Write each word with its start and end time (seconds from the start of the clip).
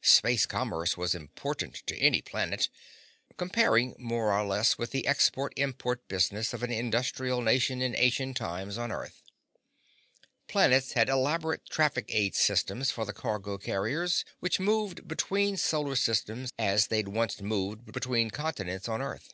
Space 0.00 0.46
commerce 0.46 0.96
was 0.96 1.14
important 1.14 1.74
to 1.86 1.94
any 1.98 2.22
planet, 2.22 2.70
comparing 3.36 3.94
more 3.98 4.32
or 4.32 4.42
less 4.42 4.78
with 4.78 4.90
the 4.90 5.06
export 5.06 5.52
import 5.54 6.08
business 6.08 6.54
of 6.54 6.62
an 6.62 6.70
industrial 6.72 7.42
nation 7.42 7.82
in 7.82 7.94
ancient 7.94 8.38
times 8.38 8.78
on 8.78 8.90
Earth. 8.90 9.20
Planets 10.48 10.94
had 10.94 11.10
elaborate 11.10 11.68
traffic 11.68 12.06
aid 12.08 12.34
systems 12.34 12.90
for 12.90 13.04
the 13.04 13.12
cargo 13.12 13.58
carriers 13.58 14.24
which 14.40 14.58
moved 14.58 15.06
between 15.06 15.58
solar 15.58 15.94
systems 15.94 16.54
as 16.58 16.86
they'd 16.86 17.08
once 17.08 17.42
moved 17.42 17.92
between 17.92 18.30
continents 18.30 18.88
on 18.88 19.02
Earth. 19.02 19.30